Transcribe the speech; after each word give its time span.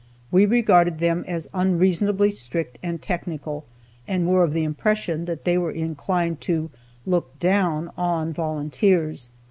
We 0.31 0.47
regarded 0.47 0.97
them 0.97 1.23
as 1.27 1.47
unreasonably 1.53 2.31
strict 2.31 2.79
and 2.81 2.99
technical, 2.99 3.65
and 4.07 4.27
were 4.27 4.43
of 4.43 4.51
the 4.51 4.63
impression 4.63 5.25
that 5.25 5.45
they 5.45 5.59
were 5.59 5.69
inclined 5.69 6.41
to 6.41 6.71
"look 7.05 7.37
down" 7.37 7.91
on 7.95 8.33
volunteers. 8.33 9.29